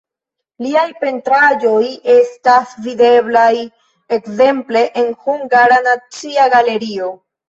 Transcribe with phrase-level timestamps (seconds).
[0.65, 3.51] Liaj pentraĵoj estas videblaj
[4.17, 7.11] ekzemple en Hungara Nacia Galerio.